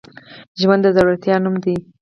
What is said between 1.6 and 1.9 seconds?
دی.